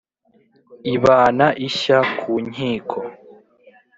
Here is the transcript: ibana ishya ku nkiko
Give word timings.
ibana 0.95 1.47
ishya 1.67 1.99
ku 2.19 2.31
nkiko 2.47 2.99